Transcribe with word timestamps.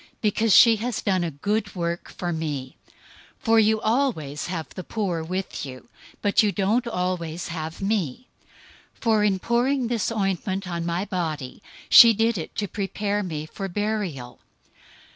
Because 0.19 0.51
she 0.51 0.77
has 0.77 0.99
done 1.03 1.23
a 1.23 1.29
good 1.29 1.75
work 1.75 2.09
for 2.09 2.33
me. 2.33 2.75
026:011 3.41 3.45
For 3.45 3.59
you 3.59 3.81
always 3.81 4.47
have 4.47 4.69
the 4.69 4.83
poor 4.83 5.21
with 5.23 5.63
you; 5.63 5.89
but 6.23 6.41
you 6.41 6.51
don't 6.51 6.87
always 6.87 7.49
have 7.49 7.81
me. 7.83 8.27
026:012 8.95 9.01
For 9.01 9.23
in 9.23 9.37
pouring 9.37 9.87
this 9.89 10.11
ointment 10.11 10.67
on 10.67 10.87
my 10.87 11.05
body, 11.05 11.61
she 11.87 12.13
did 12.15 12.39
it 12.39 12.55
to 12.55 12.67
prepare 12.67 13.21
me 13.21 13.45
for 13.45 13.67
burial. 13.69 14.39